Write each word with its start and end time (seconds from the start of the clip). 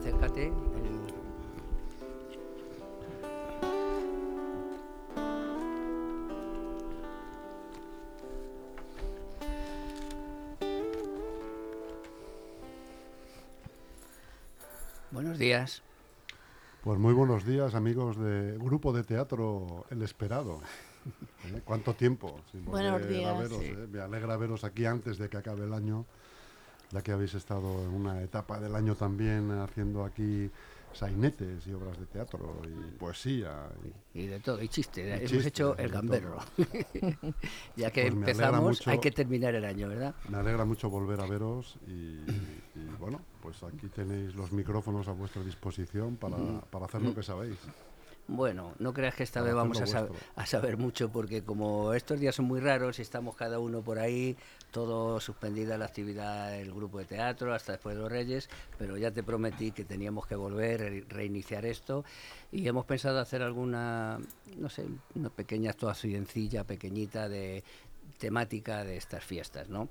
acércate. 0.00 0.52
Buenos 15.10 15.38
días. 15.38 15.82
Pues 16.82 16.98
muy 16.98 17.12
buenos 17.12 17.44
días, 17.44 17.74
amigos 17.74 18.16
de 18.18 18.56
Grupo 18.58 18.92
de 18.92 19.04
Teatro 19.04 19.84
El 19.90 20.02
Esperado. 20.02 20.60
¿Eh? 21.46 21.60
¿Cuánto 21.64 21.94
tiempo? 21.94 22.40
sin 22.50 22.64
Buenos 22.64 23.06
días. 23.06 23.38
veros, 23.38 23.58
Sí. 23.58 23.66
¿eh? 23.66 23.86
Me 23.90 24.00
alegra 24.00 24.36
veros 24.36 24.64
aquí 24.64 24.86
antes 24.86 25.18
de 25.18 25.28
que 25.28 25.36
acabe 25.36 25.64
el 25.64 25.74
año, 25.74 26.06
ya 26.90 27.02
que 27.02 27.12
habéis 27.12 27.34
estado 27.34 27.82
en 27.84 27.90
una 27.90 28.20
etapa 28.22 28.58
del 28.60 28.74
año 28.74 28.94
también 28.94 29.50
haciendo 29.52 30.04
aquí 30.04 30.50
sainetes 30.92 31.64
y 31.68 31.72
obras 31.72 31.98
de 32.00 32.06
teatro 32.06 32.60
y 32.66 32.98
poesía. 32.98 33.68
y- 34.12 34.20
Y 34.22 34.26
de 34.26 34.40
todo, 34.40 34.60
y 34.60 34.68
chiste. 34.68 35.02
Y 35.06 35.26
Hemos 35.32 35.46
hecho 35.46 35.76
el 35.78 35.88
gamberro. 35.90 36.38
ya 37.76 37.90
que 37.92 38.02
Pues 38.02 38.14
empezamos, 38.14 38.62
mucho. 38.62 38.90
hay 38.90 38.98
que 38.98 39.12
terminar 39.12 39.54
el 39.54 39.64
año, 39.64 39.88
¿verdad? 39.88 40.14
Me 40.28 40.38
alegra 40.38 40.64
mucho 40.64 40.90
volver 40.90 41.20
a 41.20 41.26
veros 41.26 41.76
y, 41.86 41.92
y, 42.74 42.96
bueno, 42.98 43.20
pues 43.40 43.62
aquí 43.62 43.86
tenéis 43.88 44.34
los 44.34 44.50
micrófonos 44.52 45.06
a 45.06 45.12
vuestra 45.12 45.44
disposición 45.44 46.16
para, 46.16 46.60
para 46.70 46.86
hacer 46.86 47.02
lo 47.02 47.14
que 47.14 47.22
sabéis. 47.22 47.58
Bueno, 48.32 48.74
no 48.78 48.92
creas 48.92 49.16
que 49.16 49.24
esta 49.24 49.40
Para 49.40 49.46
vez 49.46 49.54
vamos 49.56 49.80
a, 49.80 49.86
sab- 49.86 50.46
saber 50.46 50.76
mucho, 50.76 51.08
porque 51.10 51.42
como 51.42 51.92
estos 51.94 52.20
días 52.20 52.34
son 52.36 52.44
muy 52.44 52.60
raros 52.60 52.98
y 53.00 53.02
estamos 53.02 53.34
cada 53.34 53.58
uno 53.58 53.82
por 53.82 53.98
ahí, 53.98 54.36
todo 54.70 55.18
suspendida 55.18 55.76
la 55.76 55.86
actividad 55.86 56.52
del 56.52 56.72
grupo 56.72 56.98
de 57.00 57.06
teatro 57.06 57.52
hasta 57.52 57.72
después 57.72 57.96
de 57.96 58.02
los 58.02 58.10
Reyes, 58.10 58.48
pero 58.78 58.96
ya 58.96 59.10
te 59.10 59.24
prometí 59.24 59.72
que 59.72 59.84
teníamos 59.84 60.28
que 60.28 60.36
volver, 60.36 60.80
re- 60.80 61.04
reiniciar 61.08 61.66
esto, 61.66 62.04
y 62.52 62.68
hemos 62.68 62.84
pensado 62.86 63.18
hacer 63.18 63.42
alguna, 63.42 64.20
no 64.56 64.68
sé, 64.68 64.86
una 65.16 65.30
pequeña 65.30 65.70
actuacioncilla 65.70 66.62
pequeñita 66.62 67.28
de 67.28 67.64
temática 68.18 68.84
de 68.84 68.96
estas 68.96 69.24
fiestas, 69.24 69.68
¿no? 69.68 69.88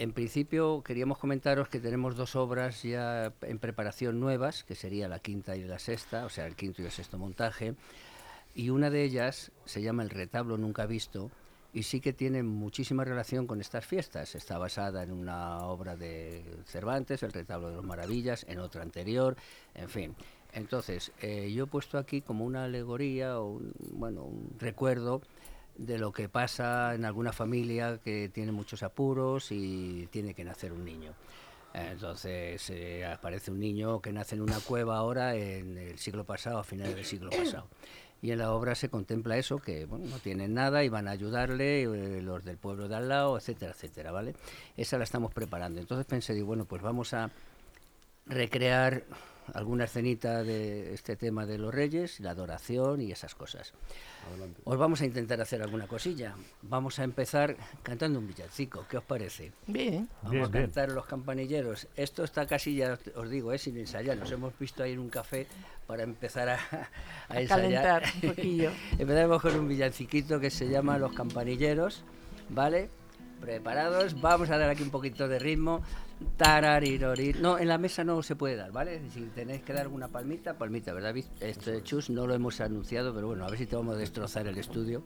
En 0.00 0.14
principio 0.14 0.82
queríamos 0.82 1.18
comentaros 1.18 1.68
que 1.68 1.78
tenemos 1.78 2.16
dos 2.16 2.34
obras 2.34 2.82
ya 2.82 3.34
en 3.42 3.58
preparación 3.58 4.18
nuevas, 4.18 4.64
que 4.64 4.74
sería 4.74 5.08
la 5.08 5.18
quinta 5.18 5.56
y 5.56 5.64
la 5.64 5.78
sexta, 5.78 6.24
o 6.24 6.30
sea, 6.30 6.46
el 6.46 6.56
quinto 6.56 6.80
y 6.80 6.86
el 6.86 6.90
sexto 6.90 7.18
montaje, 7.18 7.74
y 8.54 8.70
una 8.70 8.88
de 8.88 9.04
ellas 9.04 9.52
se 9.66 9.82
llama 9.82 10.02
El 10.02 10.08
retablo 10.08 10.56
nunca 10.56 10.86
visto 10.86 11.30
y 11.74 11.82
sí 11.82 12.00
que 12.00 12.14
tiene 12.14 12.42
muchísima 12.42 13.04
relación 13.04 13.46
con 13.46 13.60
estas 13.60 13.84
fiestas. 13.84 14.34
Está 14.34 14.56
basada 14.56 15.02
en 15.02 15.12
una 15.12 15.58
obra 15.66 15.96
de 15.96 16.44
Cervantes, 16.64 17.22
El 17.22 17.34
retablo 17.34 17.68
de 17.68 17.76
los 17.76 17.84
maravillas, 17.84 18.46
en 18.48 18.60
otra 18.60 18.80
anterior, 18.80 19.36
en 19.74 19.90
fin. 19.90 20.16
Entonces, 20.54 21.12
eh, 21.20 21.52
yo 21.52 21.64
he 21.64 21.66
puesto 21.66 21.98
aquí 21.98 22.22
como 22.22 22.46
una 22.46 22.64
alegoría 22.64 23.38
o 23.38 23.50
un, 23.50 23.74
bueno, 23.92 24.22
un 24.22 24.56
recuerdo 24.58 25.20
de 25.80 25.98
lo 25.98 26.12
que 26.12 26.28
pasa 26.28 26.94
en 26.94 27.06
alguna 27.06 27.32
familia 27.32 27.98
que 28.04 28.28
tiene 28.28 28.52
muchos 28.52 28.82
apuros 28.82 29.50
y 29.50 30.06
tiene 30.10 30.34
que 30.34 30.44
nacer 30.44 30.72
un 30.72 30.84
niño. 30.84 31.14
Entonces 31.72 32.68
eh, 32.70 33.06
aparece 33.06 33.50
un 33.50 33.60
niño 33.60 34.00
que 34.00 34.12
nace 34.12 34.34
en 34.34 34.42
una 34.42 34.60
cueva 34.60 34.98
ahora 34.98 35.34
en 35.36 35.78
el 35.78 35.98
siglo 35.98 36.24
pasado, 36.24 36.58
a 36.58 36.64
finales 36.64 36.94
del 36.94 37.04
siglo 37.04 37.30
pasado. 37.30 37.66
Y 38.20 38.32
en 38.32 38.38
la 38.38 38.52
obra 38.52 38.74
se 38.74 38.90
contempla 38.90 39.38
eso, 39.38 39.58
que 39.58 39.86
bueno, 39.86 40.04
no 40.06 40.18
tienen 40.18 40.52
nada 40.52 40.84
y 40.84 40.90
van 40.90 41.08
a 41.08 41.12
ayudarle 41.12 41.84
eh, 41.84 42.20
los 42.20 42.44
del 42.44 42.58
pueblo 42.58 42.86
de 42.86 42.96
al 42.96 43.08
lado, 43.08 43.38
etcétera, 43.38 43.72
etcétera, 43.72 44.12
¿vale? 44.12 44.34
Esa 44.76 44.98
la 44.98 45.04
estamos 45.04 45.32
preparando. 45.32 45.80
Entonces 45.80 46.04
pensé, 46.04 46.34
digo, 46.34 46.48
bueno, 46.48 46.66
pues 46.66 46.82
vamos 46.82 47.14
a 47.14 47.30
recrear 48.26 49.04
alguna 49.54 49.84
escenita 49.84 50.42
de 50.42 50.94
este 50.94 51.16
tema 51.16 51.46
de 51.46 51.58
los 51.58 51.72
reyes, 51.74 52.20
la 52.20 52.30
adoración 52.30 53.00
y 53.00 53.12
esas 53.12 53.34
cosas. 53.34 53.72
Adelante. 54.28 54.60
Os 54.64 54.76
vamos 54.78 55.00
a 55.00 55.06
intentar 55.06 55.40
hacer 55.40 55.62
alguna 55.62 55.86
cosilla. 55.86 56.34
Vamos 56.62 56.98
a 56.98 57.04
empezar 57.04 57.56
cantando 57.82 58.18
un 58.18 58.26
villancico. 58.26 58.84
¿Qué 58.88 58.98
os 58.98 59.04
parece? 59.04 59.52
Bien. 59.66 60.08
Vamos 60.22 60.30
Bien, 60.32 60.44
a 60.44 60.48
bien. 60.48 60.64
cantar 60.64 60.92
los 60.92 61.06
campanilleros. 61.06 61.88
Esto 61.96 62.24
está 62.24 62.46
casi 62.46 62.76
ya, 62.76 62.98
os- 63.14 63.30
digo, 63.30 63.52
es 63.52 63.62
sin 63.62 63.76
ensayar. 63.78 64.16
Nos 64.18 64.30
hemos 64.30 64.58
visto 64.58 64.82
ahí 64.82 64.92
en 64.92 64.98
un 64.98 65.08
café 65.10 65.46
para 65.86 66.02
empezar 66.02 66.48
a, 66.50 66.54
a 66.54 66.88
A 67.34 67.40
ensayar. 67.40 68.02
calentar 68.02 68.02
un 68.22 68.28
poquillo. 68.30 68.70
Empezaremos 68.98 69.42
con 69.42 69.54
un 69.58 69.68
villanciquito 69.68 70.38
que 70.38 70.50
se 70.50 70.68
llama 70.68 70.98
Los 70.98 71.12
campanilleros. 71.12 72.02
¿Vale? 72.50 72.90
Preparados. 73.40 74.20
Vamos 74.20 74.50
a 74.50 74.58
dar 74.58 74.70
aquí 74.70 74.82
un 74.82 74.90
poquito 74.90 75.28
de 75.28 75.38
ritmo. 75.38 75.82
Tararirori. 76.36 77.34
No, 77.34 77.58
en 77.58 77.68
la 77.68 77.78
mesa 77.78 78.04
no 78.04 78.22
se 78.22 78.36
puede 78.36 78.56
dar, 78.56 78.72
¿vale? 78.72 79.00
Si 79.10 79.20
tenéis 79.34 79.62
que 79.62 79.72
dar 79.72 79.82
alguna 79.82 80.08
palmita, 80.08 80.58
palmita, 80.58 80.92
¿verdad? 80.92 81.16
Esto 81.40 81.70
de 81.70 81.82
Chus 81.82 82.10
no 82.10 82.26
lo 82.26 82.34
hemos 82.34 82.60
anunciado, 82.60 83.14
pero 83.14 83.28
bueno, 83.28 83.44
a 83.44 83.48
ver 83.48 83.58
si 83.58 83.66
te 83.66 83.76
vamos 83.76 83.96
a 83.96 83.98
destrozar 83.98 84.46
el 84.46 84.58
estudio. 84.58 85.02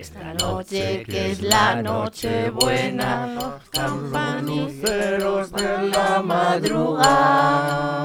Esta 0.00 0.32
noche 0.34 1.02
que 1.04 1.32
es 1.32 1.42
la 1.42 1.82
noche 1.82 2.50
buena, 2.50 3.26
los 3.34 3.68
campaniceros 3.70 5.50
de 5.50 5.88
la 5.88 6.22
madrugada. 6.22 8.04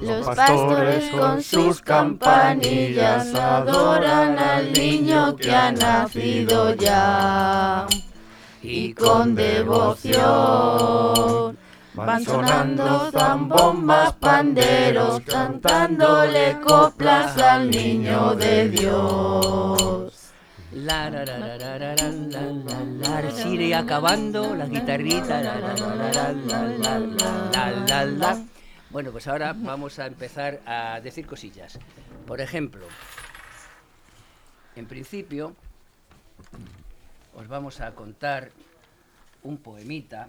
Los 0.00 0.26
pastores 0.26 1.10
con 1.10 1.40
sus 1.40 1.80
campanillas 1.80 3.32
adoran 3.36 4.36
al 4.36 4.72
niño 4.72 5.36
que 5.36 5.54
ha 5.54 5.70
nacido 5.70 6.74
ya. 6.74 7.86
Y 8.60 8.92
con 8.92 9.36
devoción 9.36 10.16
van 11.94 12.24
sonando 12.24 13.12
zambombas, 13.12 14.14
panderos, 14.14 15.20
cantándole 15.20 16.58
coplas 16.66 17.38
al 17.38 17.70
niño 17.70 18.34
de 18.34 18.68
Dios. 18.70 20.11
La, 20.74 21.10
la, 21.10 21.24
la, 21.24 21.38
la, 21.38 21.56
la, 21.58 21.78
la, 21.78 21.94
la, 21.94 23.20
la, 23.20 23.30
sigue 23.30 23.74
acabando 23.74 24.54
la 24.56 24.66
guitarrita. 24.66 25.42
La, 25.42 25.58
la, 25.60 25.74
la, 25.74 26.12
la, 26.12 26.98
la, 26.98 27.70
la, 27.86 28.04
la, 28.06 28.46
Bueno, 28.88 29.12
pues 29.12 29.28
ahora 29.28 29.52
vamos 29.54 29.98
a 29.98 30.06
empezar 30.06 30.60
a 30.64 30.98
decir 31.00 31.26
cosillas. 31.26 31.78
Por 32.26 32.40
ejemplo, 32.40 32.86
en 34.74 34.86
principio 34.86 35.54
os 37.34 37.48
vamos 37.48 37.80
a 37.80 37.94
contar 37.94 38.50
un 39.42 39.58
poemita 39.58 40.28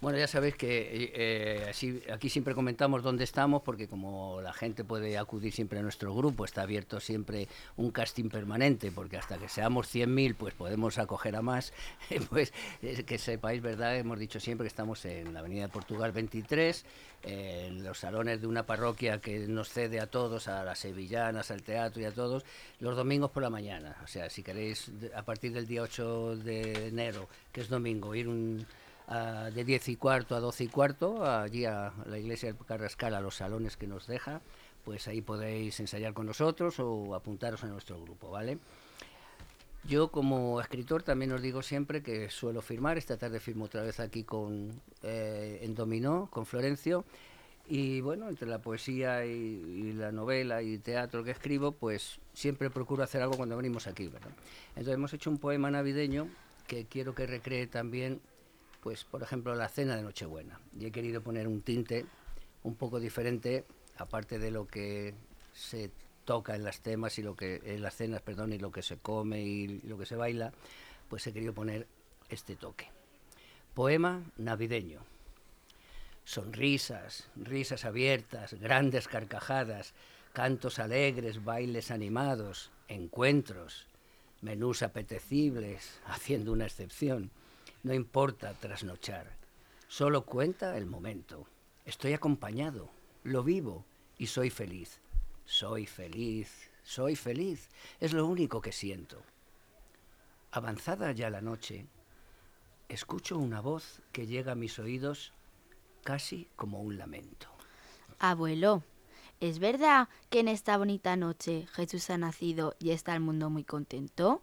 bueno, 0.00 0.16
ya 0.16 0.26
sabéis 0.26 0.56
que 0.56 1.12
eh, 1.14 1.66
así, 1.68 2.02
aquí 2.10 2.30
siempre 2.30 2.54
comentamos 2.54 3.02
dónde 3.02 3.24
estamos, 3.24 3.60
porque 3.60 3.86
como 3.86 4.40
la 4.40 4.54
gente 4.54 4.82
puede 4.82 5.18
acudir 5.18 5.52
siempre 5.52 5.78
a 5.78 5.82
nuestro 5.82 6.14
grupo, 6.14 6.46
está 6.46 6.62
abierto 6.62 7.00
siempre 7.00 7.48
un 7.76 7.90
casting 7.90 8.30
permanente, 8.30 8.90
porque 8.90 9.18
hasta 9.18 9.36
que 9.36 9.50
seamos 9.50 9.94
100.000, 9.94 10.36
pues 10.36 10.54
podemos 10.54 10.96
acoger 10.96 11.36
a 11.36 11.42
más. 11.42 11.74
pues 12.30 12.54
eh, 12.80 13.02
que 13.04 13.18
sepáis, 13.18 13.60
¿verdad? 13.60 13.94
Hemos 13.98 14.18
dicho 14.18 14.40
siempre 14.40 14.64
que 14.64 14.68
estamos 14.68 15.04
en 15.04 15.34
la 15.34 15.40
Avenida 15.40 15.64
de 15.64 15.68
Portugal 15.68 16.12
23, 16.12 16.86
eh, 17.24 17.66
en 17.68 17.84
los 17.84 17.98
salones 17.98 18.40
de 18.40 18.46
una 18.46 18.64
parroquia 18.64 19.20
que 19.20 19.40
nos 19.48 19.68
cede 19.68 20.00
a 20.00 20.06
todos, 20.06 20.48
a 20.48 20.64
las 20.64 20.78
sevillanas, 20.78 21.50
al 21.50 21.60
teatro 21.60 22.00
y 22.00 22.06
a 22.06 22.12
todos, 22.12 22.46
los 22.78 22.96
domingos 22.96 23.32
por 23.32 23.42
la 23.42 23.50
mañana. 23.50 23.98
O 24.02 24.06
sea, 24.06 24.30
si 24.30 24.42
queréis, 24.42 24.90
a 25.14 25.22
partir 25.24 25.52
del 25.52 25.66
día 25.66 25.82
8 25.82 26.36
de 26.36 26.88
enero, 26.88 27.28
que 27.52 27.60
es 27.60 27.68
domingo, 27.68 28.14
ir 28.14 28.28
un 28.28 28.66
de 29.10 29.64
10 29.64 29.88
y 29.88 29.96
cuarto 29.96 30.36
a 30.36 30.40
12 30.40 30.64
y 30.64 30.68
cuarto, 30.68 31.24
allí 31.24 31.64
a 31.64 31.92
la 32.06 32.18
iglesia 32.18 32.52
de 32.52 32.58
Carrascal, 32.58 33.14
a 33.14 33.20
los 33.20 33.36
salones 33.36 33.76
que 33.76 33.88
nos 33.88 34.06
deja, 34.06 34.40
pues 34.84 35.08
ahí 35.08 35.20
podéis 35.20 35.80
ensayar 35.80 36.14
con 36.14 36.26
nosotros 36.26 36.78
o 36.78 37.14
apuntaros 37.14 37.64
a 37.64 37.66
nuestro 37.66 38.00
grupo, 38.00 38.30
¿vale? 38.30 38.58
Yo 39.88 40.12
como 40.12 40.60
escritor 40.60 41.02
también 41.02 41.32
os 41.32 41.42
digo 41.42 41.62
siempre 41.62 42.02
que 42.02 42.30
suelo 42.30 42.62
firmar, 42.62 42.98
esta 42.98 43.16
tarde 43.16 43.40
firmo 43.40 43.64
otra 43.64 43.82
vez 43.82 43.98
aquí 43.98 44.22
con, 44.22 44.80
eh, 45.02 45.58
en 45.62 45.74
Dominó, 45.74 46.28
con 46.30 46.46
Florencio, 46.46 47.04
y 47.66 48.00
bueno, 48.00 48.28
entre 48.28 48.48
la 48.48 48.60
poesía 48.60 49.24
y, 49.26 49.30
y 49.30 49.92
la 49.92 50.12
novela 50.12 50.62
y 50.62 50.78
teatro 50.78 51.24
que 51.24 51.30
escribo, 51.32 51.72
pues 51.72 52.20
siempre 52.32 52.70
procuro 52.70 53.02
hacer 53.02 53.22
algo 53.22 53.36
cuando 53.36 53.56
venimos 53.56 53.86
aquí, 53.86 54.06
¿verdad? 54.06 54.30
Entonces 54.70 54.94
hemos 54.94 55.12
hecho 55.14 55.30
un 55.30 55.38
poema 55.38 55.70
navideño 55.70 56.28
que 56.66 56.84
quiero 56.84 57.14
que 57.14 57.26
recree 57.26 57.66
también, 57.66 58.20
pues 58.82 59.04
por 59.04 59.22
ejemplo, 59.22 59.54
la 59.54 59.68
cena 59.68 59.96
de 59.96 60.02
Nochebuena. 60.02 60.60
Y 60.78 60.86
he 60.86 60.92
querido 60.92 61.22
poner 61.22 61.46
un 61.46 61.62
tinte 61.62 62.06
un 62.62 62.74
poco 62.74 63.00
diferente, 63.00 63.64
aparte 63.98 64.38
de 64.38 64.50
lo 64.50 64.66
que 64.66 65.14
se 65.52 65.90
toca 66.24 66.54
en 66.54 66.64
las 66.64 66.80
temas 66.80 67.18
y 67.18 67.22
lo 67.22 67.34
que 67.34 67.60
en 67.64 67.82
las 67.82 67.96
cenas, 67.96 68.22
perdón, 68.22 68.52
y 68.52 68.58
lo 68.58 68.70
que 68.70 68.82
se 68.82 68.96
come 68.98 69.42
y 69.42 69.80
lo 69.80 69.98
que 69.98 70.06
se 70.06 70.16
baila, 70.16 70.52
pues 71.08 71.26
he 71.26 71.32
querido 71.32 71.52
poner 71.52 71.86
este 72.28 72.56
toque. 72.56 72.88
Poema 73.74 74.22
navideño. 74.36 75.00
Sonrisas, 76.24 77.28
risas 77.34 77.84
abiertas, 77.84 78.54
grandes 78.54 79.08
carcajadas, 79.08 79.94
cantos 80.32 80.78
alegres, 80.78 81.42
bailes 81.42 81.90
animados, 81.90 82.70
encuentros, 82.88 83.88
menús 84.40 84.82
apetecibles, 84.82 86.00
haciendo 86.06 86.52
una 86.52 86.66
excepción. 86.66 87.30
No 87.82 87.94
importa 87.94 88.52
trasnochar, 88.54 89.26
solo 89.88 90.24
cuenta 90.26 90.76
el 90.76 90.86
momento. 90.86 91.46
Estoy 91.86 92.12
acompañado, 92.12 92.90
lo 93.24 93.42
vivo 93.42 93.84
y 94.18 94.26
soy 94.26 94.50
feliz. 94.50 95.00
Soy 95.46 95.86
feliz, 95.86 96.70
soy 96.84 97.16
feliz, 97.16 97.68
es 97.98 98.12
lo 98.12 98.26
único 98.26 98.60
que 98.60 98.70
siento. 98.70 99.20
Avanzada 100.52 101.10
ya 101.12 101.28
la 101.30 101.40
noche, 101.40 101.86
escucho 102.88 103.36
una 103.36 103.60
voz 103.60 104.00
que 104.12 104.26
llega 104.26 104.52
a 104.52 104.56
mis 104.56 104.78
oídos 104.78 105.32
casi 106.04 106.48
como 106.54 106.80
un 106.82 106.98
lamento. 106.98 107.48
Abuelo, 108.18 108.84
¿es 109.40 109.58
verdad 109.58 110.08
que 110.28 110.40
en 110.40 110.48
esta 110.48 110.76
bonita 110.76 111.16
noche 111.16 111.66
Jesús 111.72 112.10
ha 112.10 112.18
nacido 112.18 112.76
y 112.78 112.90
está 112.90 113.14
el 113.14 113.20
mundo 113.20 113.50
muy 113.50 113.64
contento? 113.64 114.42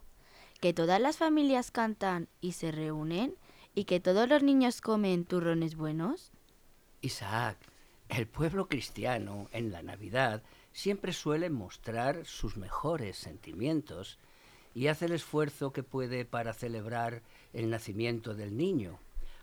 ¿Que 0.60 0.72
todas 0.72 1.00
las 1.00 1.18
familias 1.18 1.70
cantan 1.70 2.28
y 2.40 2.52
se 2.52 2.72
reúnen? 2.72 3.36
¿Y 3.76 3.84
que 3.84 4.00
todos 4.00 4.28
los 4.28 4.42
niños 4.42 4.80
comen 4.80 5.24
turrones 5.24 5.76
buenos? 5.76 6.32
Isaac, 7.00 7.56
el 8.08 8.26
pueblo 8.26 8.66
cristiano 8.66 9.48
en 9.52 9.70
la 9.70 9.84
Navidad 9.84 10.42
siempre 10.72 11.12
suele 11.12 11.48
mostrar 11.48 12.26
sus 12.26 12.56
mejores 12.56 13.16
sentimientos 13.16 14.18
y 14.74 14.88
hace 14.88 15.04
el 15.04 15.12
esfuerzo 15.12 15.72
que 15.72 15.84
puede 15.84 16.24
para 16.24 16.52
celebrar 16.52 17.22
el 17.52 17.70
nacimiento 17.70 18.34
del 18.34 18.56
niño. 18.56 18.98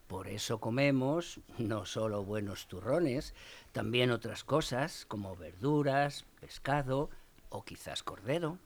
Por 0.07 0.27
eso 0.27 0.59
comemos 0.59 1.39
no 1.57 1.85
solo 1.85 2.25
buenos 2.25 2.67
turrones, 2.67 3.33
también 3.71 4.11
otras 4.11 4.43
cosas 4.43 5.05
como 5.05 5.37
verduras, 5.37 6.25
pescado 6.41 7.09
o 7.47 7.63
quizás 7.63 8.03
cordero. 8.03 8.59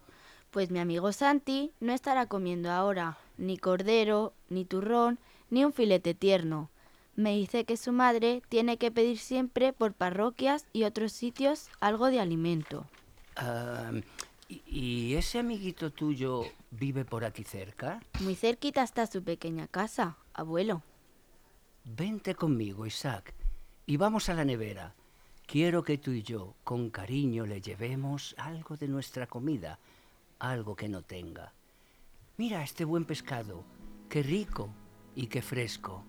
Pues 0.51 0.71
mi 0.71 0.79
amigo 0.79 1.11
Santi 1.11 1.71
no 1.79 1.93
estará 1.93 2.25
comiendo 2.25 2.71
ahora 2.71 3.17
ni 3.37 3.57
cordero, 3.57 4.33
ni 4.49 4.65
turrón, 4.65 5.19
ni 5.49 5.63
un 5.63 5.73
filete 5.73 6.13
tierno. 6.13 6.69
Me 7.15 7.35
dice 7.35 7.65
que 7.65 7.77
su 7.77 7.91
madre 7.91 8.41
tiene 8.49 8.77
que 8.77 8.91
pedir 8.91 9.19
siempre 9.19 9.73
por 9.73 9.93
parroquias 9.93 10.65
y 10.73 10.83
otros 10.83 11.11
sitios 11.11 11.69
algo 11.79 12.07
de 12.07 12.19
alimento. 12.19 12.87
Ah, 13.35 13.91
¿y, 14.47 14.63
¿Y 14.65 15.15
ese 15.15 15.39
amiguito 15.39 15.91
tuyo 15.91 16.45
vive 16.71 17.05
por 17.05 17.25
aquí 17.25 17.43
cerca? 17.43 17.99
Muy 18.21 18.35
cerquita 18.35 18.83
está 18.83 19.05
su 19.05 19.23
pequeña 19.23 19.67
casa, 19.67 20.17
abuelo. 20.33 20.81
Vente 21.83 22.35
conmigo, 22.35 22.85
Isaac, 22.85 23.33
y 23.85 23.97
vamos 23.97 24.29
a 24.29 24.33
la 24.33 24.45
nevera. 24.45 24.95
Quiero 25.45 25.83
que 25.83 25.97
tú 25.97 26.11
y 26.11 26.21
yo, 26.21 26.55
con 26.63 26.89
cariño, 26.89 27.45
le 27.45 27.61
llevemos 27.61 28.35
algo 28.37 28.77
de 28.77 28.87
nuestra 28.87 29.25
comida, 29.25 29.79
algo 30.39 30.75
que 30.75 30.89
no 30.89 31.01
tenga. 31.01 31.53
Mira 32.37 32.63
este 32.63 32.85
buen 32.85 33.05
pescado, 33.05 33.63
qué 34.09 34.23
rico 34.23 34.69
y 35.15 35.27
qué 35.27 35.41
fresco. 35.41 36.03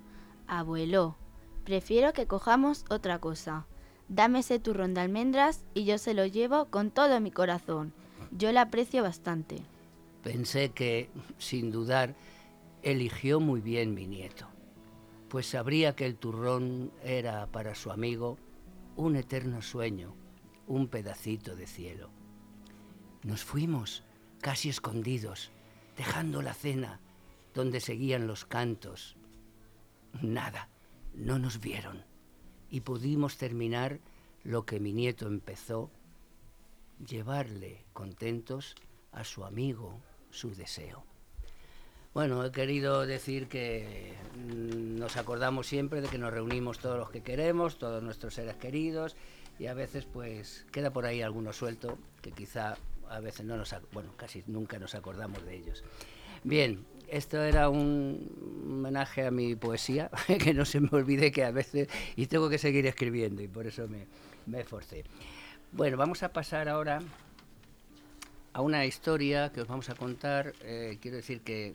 Abuelo, 0.47 1.17
prefiero 1.65 2.13
que 2.13 2.27
cojamos 2.27 2.85
otra 2.89 3.19
cosa. 3.19 3.67
Dame 4.09 4.41
ese 4.41 4.59
turrón 4.59 4.95
de 4.95 5.03
almendras 5.03 5.65
y 5.75 5.85
yo 5.85 5.99
se 5.99 6.15
lo 6.15 6.27
llevo 6.27 6.67
con 6.67 6.91
todo 6.91 7.21
mi 7.21 7.31
corazón. 7.31 7.93
Yo 8.31 8.53
la 8.53 8.63
aprecio 8.63 9.03
bastante. 9.03 9.63
Pensé 10.23 10.71
que, 10.71 11.11
sin 11.39 11.71
dudar, 11.71 12.15
eligió 12.83 13.41
muy 13.41 13.61
bien 13.61 13.95
mi 13.95 14.07
nieto, 14.07 14.47
pues 15.29 15.47
sabría 15.47 15.95
que 15.95 16.07
el 16.07 16.17
turrón 16.17 16.93
era 17.03 17.47
para 17.47 17.75
su 17.75 17.91
amigo 17.91 18.39
un 18.97 19.17
eterno 19.17 19.63
sueño, 19.63 20.15
un 20.67 20.89
pedacito 20.89 21.57
de 21.57 21.67
cielo. 21.67 22.11
Nos 23.23 23.45
fuimos, 23.45 24.03
casi 24.41 24.69
escondidos, 24.69 25.51
dejando 25.97 26.43
la 26.43 26.55
cena, 26.55 27.01
donde 27.55 27.81
seguían 27.81 28.27
los 28.27 28.45
cantos. 28.45 29.17
Nada, 30.23 30.69
no 31.15 31.39
nos 31.39 31.61
vieron, 31.61 32.05
y 32.71 32.81
pudimos 32.81 33.37
terminar 33.37 34.01
lo 34.43 34.65
que 34.65 34.81
mi 34.81 34.93
nieto 34.93 35.27
empezó, 35.27 35.91
llevarle 37.07 37.85
contentos 37.93 38.75
a 39.13 39.25
su 39.25 39.45
amigo 39.45 40.01
su 40.31 40.55
deseo. 40.55 41.05
Bueno, 42.13 42.45
he 42.45 42.51
querido 42.51 43.07
decir 43.07 43.47
que 43.47 44.15
mm, 44.35 44.99
nos 44.99 45.17
acordamos 45.17 45.67
siempre 45.67 46.01
de 46.01 46.09
que 46.09 46.19
nos 46.19 46.33
reunimos 46.33 46.79
todos 46.79 46.99
los 46.99 47.11
que 47.11 47.23
queremos, 47.23 47.79
todos 47.79 48.03
nuestros 48.03 48.35
seres 48.35 48.57
queridos, 48.57 49.17
y 49.59 49.67
a 49.67 49.75
veces 49.75 50.07
pues 50.07 50.67
queda 50.73 50.91
por 50.91 51.07
ahí 51.07 51.23
alguno 51.23 51.53
suelto 51.53 51.99
que 52.21 52.33
quizá 52.33 52.77
a 53.11 53.21
veces 53.21 53.45
no 53.45 53.57
nos, 53.57 53.75
bueno, 53.93 54.13
casi 54.17 54.43
nunca 54.47 54.79
nos 54.79 54.95
acordamos 54.95 55.45
de 55.45 55.57
ellos. 55.57 55.85
Bien, 56.45 56.87
esto 57.09 57.43
era 57.43 57.69
un 57.69 58.65
homenaje 58.65 59.27
a 59.27 59.31
mi 59.31 59.57
poesía, 59.57 60.11
que 60.43 60.55
no 60.55 60.65
se 60.65 60.81
me 60.81 60.89
olvide 60.93 61.33
que 61.33 61.45
a 61.45 61.51
veces, 61.51 61.89
y 62.17 62.27
tengo 62.27 62.49
que 62.49 62.57
seguir 62.57 62.87
escribiendo, 62.87 63.43
y 63.43 63.49
por 63.49 63.67
eso 63.67 63.89
me, 63.89 64.07
me 64.47 64.61
esforcé. 64.61 65.05
Bueno, 65.73 65.97
vamos 65.97 66.23
a 66.23 66.33
pasar 66.33 66.69
ahora 66.69 67.01
a 68.53 68.61
una 68.63 68.87
historia 68.87 69.53
que 69.53 69.61
os 69.61 69.69
vamos 69.69 69.91
a 69.91 69.95
contar. 69.95 70.55
eh, 70.63 70.99
quiero 71.01 71.17
decir 71.17 71.41
que 71.43 71.75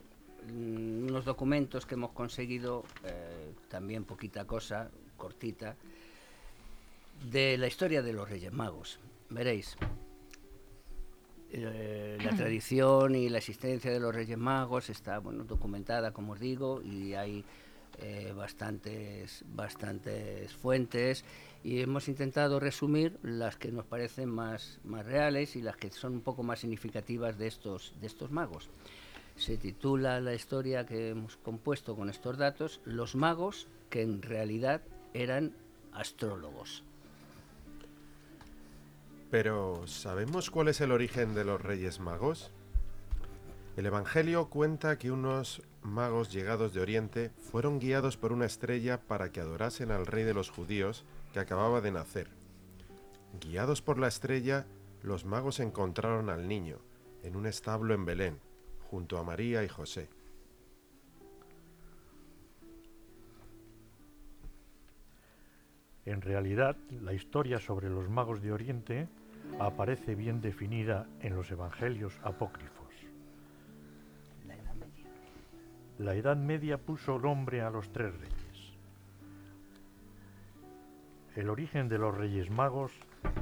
mm, 0.50 1.08
unos 1.08 1.26
documentos 1.26 1.84
que 1.84 1.94
hemos 1.94 2.12
conseguido, 2.12 2.84
eh, 3.04 3.52
también 3.68 4.04
poquita 4.04 4.46
cosa, 4.46 4.90
cortita, 5.18 5.76
de 7.30 7.58
la 7.58 7.66
historia 7.66 8.02
de 8.02 8.12
los 8.14 8.28
Reyes 8.28 8.52
Magos. 8.52 8.98
Veréis, 9.28 9.76
eh, 11.52 12.18
la 12.22 12.30
tradición 12.30 13.14
y 13.14 13.28
la 13.28 13.38
existencia 13.38 13.90
de 13.90 14.00
los 14.00 14.14
Reyes 14.14 14.38
Magos 14.38 14.90
está 14.90 15.18
bueno, 15.18 15.44
documentada, 15.44 16.12
como 16.12 16.32
os 16.32 16.40
digo, 16.40 16.82
y 16.82 17.14
hay 17.14 17.44
eh, 17.98 18.32
bastantes, 18.36 19.42
bastantes 19.54 20.52
fuentes 20.52 21.24
y 21.64 21.80
hemos 21.80 22.08
intentado 22.08 22.60
resumir 22.60 23.18
las 23.22 23.56
que 23.56 23.72
nos 23.72 23.86
parecen 23.86 24.28
más, 24.28 24.80
más 24.84 25.06
reales 25.06 25.56
y 25.56 25.62
las 25.62 25.76
que 25.76 25.90
son 25.90 26.14
un 26.14 26.20
poco 26.20 26.42
más 26.42 26.60
significativas 26.60 27.38
de 27.38 27.46
estos, 27.46 27.94
de 28.00 28.06
estos 28.06 28.30
magos. 28.30 28.68
Se 29.36 29.56
titula 29.56 30.20
la 30.20 30.34
historia 30.34 30.84
que 30.84 31.10
hemos 31.10 31.36
compuesto 31.38 31.96
con 31.96 32.10
estos 32.10 32.36
datos, 32.36 32.80
Los 32.84 33.14
magos 33.14 33.66
que 33.88 34.02
en 34.02 34.22
realidad 34.22 34.82
eran 35.14 35.54
astrólogos. 35.92 36.84
Pero, 39.30 39.86
¿sabemos 39.86 40.50
cuál 40.50 40.68
es 40.68 40.80
el 40.80 40.92
origen 40.92 41.34
de 41.34 41.44
los 41.44 41.60
Reyes 41.60 41.98
Magos? 41.98 42.52
El 43.76 43.86
Evangelio 43.86 44.48
cuenta 44.48 44.98
que 44.98 45.10
unos 45.10 45.62
magos 45.82 46.32
llegados 46.32 46.72
de 46.72 46.80
Oriente 46.80 47.30
fueron 47.50 47.78
guiados 47.78 48.16
por 48.16 48.32
una 48.32 48.46
estrella 48.46 49.00
para 49.00 49.30
que 49.32 49.40
adorasen 49.40 49.90
al 49.90 50.06
rey 50.06 50.24
de 50.24 50.32
los 50.32 50.50
judíos 50.50 51.04
que 51.32 51.40
acababa 51.40 51.80
de 51.80 51.90
nacer. 51.90 52.30
Guiados 53.40 53.82
por 53.82 53.98
la 53.98 54.08
estrella, 54.08 54.66
los 55.02 55.24
magos 55.24 55.60
encontraron 55.60 56.30
al 56.30 56.48
niño 56.48 56.78
en 57.22 57.36
un 57.36 57.46
establo 57.46 57.92
en 57.92 58.04
Belén, 58.04 58.38
junto 58.90 59.18
a 59.18 59.24
María 59.24 59.62
y 59.64 59.68
José. 59.68 60.08
En 66.06 66.22
realidad, 66.22 66.76
la 67.02 67.12
historia 67.12 67.58
sobre 67.58 67.90
los 67.90 68.08
magos 68.08 68.40
de 68.40 68.52
Oriente 68.52 69.08
aparece 69.58 70.14
bien 70.14 70.40
definida 70.40 71.08
en 71.20 71.34
los 71.34 71.50
evangelios 71.50 72.18
apócrifos. 72.22 72.86
La 75.98 76.14
Edad 76.14 76.36
Media 76.36 76.78
puso 76.78 77.18
nombre 77.18 77.60
a 77.60 77.70
los 77.70 77.90
tres 77.90 78.14
reyes. 78.14 78.76
El 81.34 81.50
origen 81.50 81.88
de 81.88 81.98
los 81.98 82.16
reyes 82.16 82.50
magos, 82.50 82.92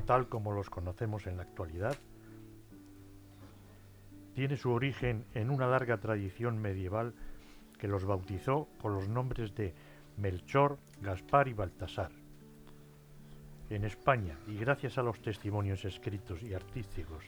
tal 0.06 0.28
como 0.28 0.52
los 0.52 0.70
conocemos 0.70 1.26
en 1.26 1.36
la 1.36 1.42
actualidad, 1.42 1.96
tiene 4.34 4.56
su 4.56 4.70
origen 4.70 5.26
en 5.34 5.50
una 5.50 5.66
larga 5.66 5.98
tradición 5.98 6.58
medieval 6.58 7.12
que 7.78 7.88
los 7.88 8.06
bautizó 8.06 8.68
con 8.80 8.94
los 8.94 9.08
nombres 9.08 9.54
de 9.54 9.74
Melchor, 10.16 10.78
Gaspar 11.02 11.48
y 11.48 11.52
Baltasar. 11.52 12.23
En 13.70 13.84
España, 13.84 14.38
y 14.46 14.56
gracias 14.58 14.98
a 14.98 15.02
los 15.02 15.20
testimonios 15.22 15.84
escritos 15.86 16.42
y 16.42 16.52
artísticos 16.52 17.24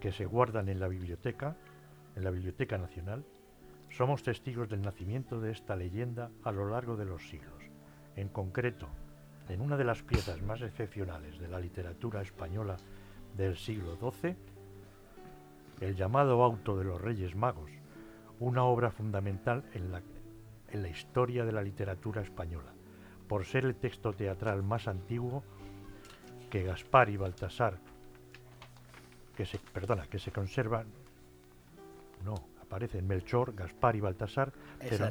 que 0.00 0.10
se 0.10 0.26
guardan 0.26 0.68
en 0.68 0.80
la 0.80 0.88
biblioteca, 0.88 1.56
en 2.16 2.24
la 2.24 2.30
Biblioteca 2.30 2.78
Nacional, 2.78 3.24
somos 3.90 4.24
testigos 4.24 4.68
del 4.68 4.82
nacimiento 4.82 5.40
de 5.40 5.52
esta 5.52 5.76
leyenda 5.76 6.30
a 6.42 6.50
lo 6.50 6.68
largo 6.68 6.96
de 6.96 7.04
los 7.04 7.28
siglos. 7.28 7.62
En 8.16 8.28
concreto, 8.28 8.88
en 9.48 9.60
una 9.60 9.76
de 9.76 9.84
las 9.84 10.02
piezas 10.02 10.42
más 10.42 10.62
excepcionales 10.62 11.38
de 11.38 11.46
la 11.46 11.60
literatura 11.60 12.22
española 12.22 12.76
del 13.36 13.56
siglo 13.56 13.96
XII, 13.96 14.34
el 15.80 15.94
llamado 15.94 16.42
Auto 16.42 16.76
de 16.76 16.84
los 16.84 17.00
Reyes 17.00 17.36
Magos, 17.36 17.70
una 18.40 18.64
obra 18.64 18.90
fundamental 18.90 19.64
en 19.74 19.92
la, 19.92 20.02
en 20.70 20.82
la 20.82 20.88
historia 20.88 21.44
de 21.44 21.52
la 21.52 21.62
literatura 21.62 22.22
española, 22.22 22.72
por 23.28 23.44
ser 23.44 23.64
el 23.64 23.74
texto 23.74 24.12
teatral 24.12 24.62
más 24.62 24.88
antiguo 24.88 25.42
que 26.50 26.64
Gaspar 26.64 27.08
y 27.08 27.16
Baltasar, 27.16 27.78
que 29.36 29.46
se, 29.46 29.58
perdona, 29.58 30.06
que 30.06 30.18
se 30.18 30.32
conservan, 30.32 30.86
no, 32.24 32.34
aparecen 32.60 33.06
Melchor, 33.06 33.54
Gaspar 33.54 33.96
y 33.96 34.00
Baltasar, 34.00 34.52
pero, 34.78 35.08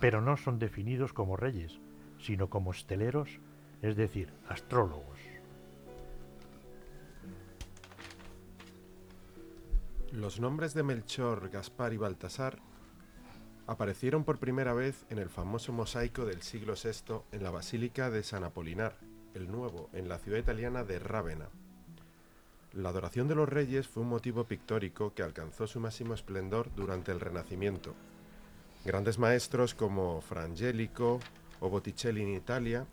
pero 0.00 0.20
no 0.20 0.36
son 0.36 0.58
definidos 0.58 1.12
como 1.12 1.36
reyes, 1.36 1.80
sino 2.18 2.48
como 2.50 2.72
esteleros, 2.72 3.40
es 3.80 3.96
decir, 3.96 4.32
astrólogos. 4.48 5.18
Los 10.12 10.40
nombres 10.40 10.74
de 10.74 10.82
Melchor, 10.82 11.48
Gaspar 11.48 11.94
y 11.94 11.96
Baltasar 11.96 12.58
aparecieron 13.66 14.24
por 14.24 14.38
primera 14.38 14.72
vez 14.74 15.04
en 15.10 15.18
el 15.18 15.28
famoso 15.28 15.72
mosaico 15.72 16.24
del 16.24 16.42
siglo 16.42 16.74
VI 16.74 17.22
en 17.32 17.42
la 17.42 17.50
Basílica 17.50 18.10
de 18.10 18.22
San 18.22 18.44
Apolinar, 18.44 18.96
el 19.34 19.50
Nuevo, 19.50 19.88
en 19.92 20.08
la 20.08 20.18
ciudad 20.18 20.38
italiana 20.38 20.84
de 20.84 20.98
Rávena. 20.98 21.48
La 22.72 22.88
adoración 22.88 23.28
de 23.28 23.34
los 23.34 23.48
reyes 23.48 23.86
fue 23.86 24.02
un 24.02 24.08
motivo 24.08 24.44
pictórico 24.44 25.12
que 25.14 25.22
alcanzó 25.22 25.66
su 25.66 25.78
máximo 25.78 26.14
esplendor 26.14 26.74
durante 26.74 27.12
el 27.12 27.20
Renacimiento. 27.20 27.94
Grandes 28.84 29.18
maestros 29.18 29.74
como 29.74 30.20
Frangélico 30.22 31.20
o 31.60 31.68
Botticelli 31.68 32.22
en 32.22 32.34
Italia, 32.34 32.86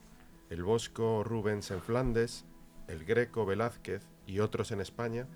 el 0.49 0.63
Bosco 0.63 1.23
Rubens 1.23 1.71
en 1.71 1.81
Flandes, 1.81 2.45
el 2.87 3.05
Greco 3.05 3.45
Velázquez 3.45 4.03
y 4.27 4.39
otros 4.39 4.71
en 4.71 4.81
España 4.81 5.27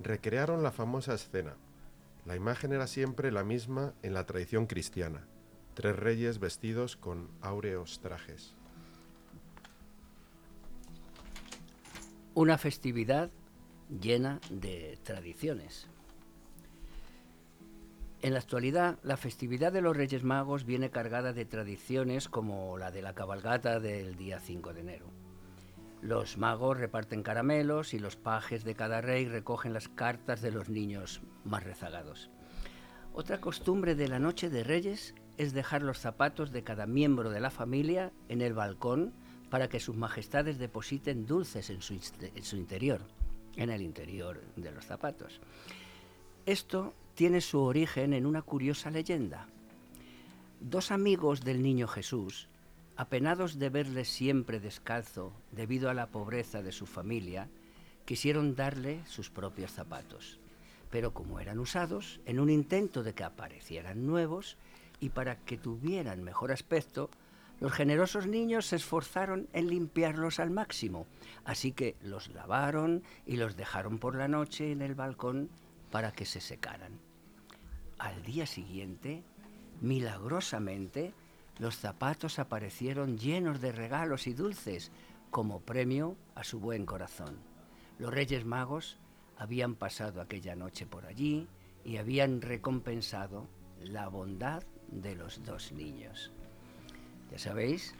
recrearon 0.00 0.62
la 0.62 0.72
famosa 0.72 1.14
escena. 1.14 1.54
La 2.24 2.36
imagen 2.36 2.72
era 2.72 2.86
siempre 2.86 3.32
la 3.32 3.42
misma 3.42 3.94
en 4.02 4.14
la 4.14 4.26
tradición 4.26 4.66
cristiana, 4.66 5.26
tres 5.74 5.96
reyes 5.96 6.38
vestidos 6.38 6.96
con 6.96 7.28
áureos 7.40 8.00
trajes. 8.00 8.54
Una 12.34 12.58
festividad 12.58 13.30
llena 14.00 14.40
de 14.50 14.98
tradiciones. 15.02 15.88
En 18.22 18.34
la 18.34 18.38
actualidad, 18.38 19.00
la 19.02 19.16
festividad 19.16 19.72
de 19.72 19.82
los 19.82 19.96
Reyes 19.96 20.22
Magos 20.22 20.64
viene 20.64 20.90
cargada 20.90 21.32
de 21.32 21.44
tradiciones 21.44 22.28
como 22.28 22.78
la 22.78 22.92
de 22.92 23.02
la 23.02 23.14
cabalgata 23.14 23.80
del 23.80 24.16
día 24.16 24.38
5 24.38 24.72
de 24.72 24.80
enero. 24.80 25.21
Los 26.02 26.36
magos 26.36 26.78
reparten 26.78 27.22
caramelos 27.22 27.94
y 27.94 28.00
los 28.00 28.16
pajes 28.16 28.64
de 28.64 28.74
cada 28.74 29.00
rey 29.00 29.26
recogen 29.26 29.72
las 29.72 29.88
cartas 29.88 30.42
de 30.42 30.50
los 30.50 30.68
niños 30.68 31.22
más 31.44 31.62
rezagados. 31.62 32.28
Otra 33.14 33.40
costumbre 33.40 33.94
de 33.94 34.08
la 34.08 34.18
Noche 34.18 34.50
de 34.50 34.64
Reyes 34.64 35.14
es 35.36 35.52
dejar 35.52 35.82
los 35.82 36.00
zapatos 36.00 36.50
de 36.50 36.64
cada 36.64 36.86
miembro 36.86 37.30
de 37.30 37.38
la 37.38 37.50
familia 37.50 38.10
en 38.28 38.40
el 38.40 38.52
balcón 38.52 39.12
para 39.48 39.68
que 39.68 39.78
sus 39.78 39.94
majestades 39.94 40.58
depositen 40.58 41.24
dulces 41.24 41.70
en 41.70 41.82
su, 41.82 41.94
interior, 42.56 43.02
en 43.56 43.70
el 43.70 43.80
interior 43.80 44.40
de 44.56 44.72
los 44.72 44.84
zapatos. 44.84 45.40
Esto 46.46 46.94
tiene 47.14 47.40
su 47.40 47.60
origen 47.60 48.12
en 48.12 48.26
una 48.26 48.42
curiosa 48.42 48.90
leyenda. 48.90 49.46
Dos 50.60 50.90
amigos 50.90 51.42
del 51.42 51.62
niño 51.62 51.86
Jesús, 51.86 52.48
apenados 52.96 53.58
de 53.58 53.70
verle 53.70 54.04
siempre 54.04 54.60
descalzo 54.60 55.32
debido 55.50 55.90
a 55.90 55.94
la 55.94 56.08
pobreza 56.08 56.62
de 56.62 56.72
su 56.72 56.86
familia, 56.86 57.48
quisieron 58.04 58.54
darle 58.54 59.00
sus 59.06 59.30
propios 59.30 59.72
zapatos. 59.72 60.38
Pero 60.90 61.14
como 61.14 61.40
eran 61.40 61.58
usados, 61.58 62.20
en 62.26 62.38
un 62.38 62.50
intento 62.50 63.02
de 63.02 63.14
que 63.14 63.24
aparecieran 63.24 64.06
nuevos 64.06 64.56
y 65.00 65.08
para 65.08 65.36
que 65.36 65.56
tuvieran 65.56 66.22
mejor 66.22 66.52
aspecto, 66.52 67.10
los 67.60 67.72
generosos 67.72 68.26
niños 68.26 68.66
se 68.66 68.76
esforzaron 68.76 69.48
en 69.52 69.68
limpiarlos 69.68 70.40
al 70.40 70.50
máximo, 70.50 71.06
así 71.44 71.72
que 71.72 71.96
los 72.02 72.28
lavaron 72.28 73.04
y 73.24 73.36
los 73.36 73.56
dejaron 73.56 73.98
por 73.98 74.16
la 74.16 74.28
noche 74.28 74.72
en 74.72 74.82
el 74.82 74.94
balcón 74.94 75.48
para 75.90 76.12
que 76.12 76.24
se 76.26 76.40
secaran. 76.40 76.98
Al 77.98 78.22
día 78.22 78.46
siguiente, 78.46 79.22
milagrosamente, 79.80 81.14
los 81.62 81.76
zapatos 81.76 82.40
aparecieron 82.40 83.18
llenos 83.18 83.60
de 83.60 83.70
regalos 83.70 84.26
y 84.26 84.34
dulces 84.34 84.90
como 85.30 85.60
premio 85.60 86.16
a 86.34 86.42
su 86.42 86.58
buen 86.58 86.84
corazón. 86.84 87.38
Los 88.00 88.12
Reyes 88.12 88.44
Magos 88.44 88.98
habían 89.38 89.76
pasado 89.76 90.20
aquella 90.20 90.56
noche 90.56 90.86
por 90.86 91.06
allí 91.06 91.46
y 91.84 91.98
habían 91.98 92.42
recompensado 92.42 93.46
la 93.80 94.08
bondad 94.08 94.64
de 94.88 95.14
los 95.14 95.44
dos 95.44 95.70
niños. 95.70 96.32
Ya 97.30 97.38
sabéis 97.38 97.94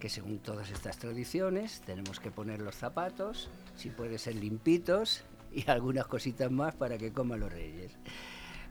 que 0.00 0.08
según 0.08 0.38
todas 0.38 0.70
estas 0.70 0.96
tradiciones 0.96 1.82
tenemos 1.82 2.20
que 2.20 2.30
poner 2.30 2.62
los 2.62 2.74
zapatos, 2.74 3.50
si 3.76 3.90
puede 3.90 4.16
ser 4.16 4.36
limpitos 4.36 5.24
y 5.52 5.68
algunas 5.70 6.06
cositas 6.06 6.50
más 6.50 6.74
para 6.74 6.96
que 6.96 7.12
coman 7.12 7.40
los 7.40 7.52
reyes. 7.52 7.98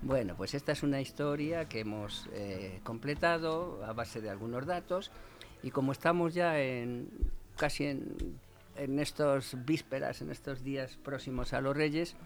Bueno, 0.06 0.36
pues 0.36 0.54
esta 0.54 0.74
es 0.74 0.84
una 0.84 1.00
historia 1.00 1.70
que 1.70 1.80
hemos 1.80 2.28
eh, 2.34 2.82
completado 2.84 3.84
a 3.86 3.94
base 3.94 4.20
de 4.20 4.30
algunos 4.30 4.66
datos 4.66 5.12
y 5.64 5.72
como 5.72 5.94
estamos 5.94 6.34
ya 6.34 6.60
en 6.60 7.10
casi 7.56 7.86
en, 7.86 8.38
en 8.76 9.00
estos 9.00 9.56
vísperas, 9.66 10.22
en 10.22 10.30
estos 10.30 10.62
días 10.62 10.98
próximos 10.98 11.54
a 11.54 11.62
los 11.62 11.78
reyes, 11.78 12.18